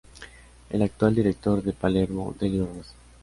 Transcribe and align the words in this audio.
El 0.71 0.81
actual 0.81 1.13
director 1.13 1.61
de 1.61 1.73
Palermo 1.73 2.35
Delio 2.39 2.65
Rossi. 2.65 2.89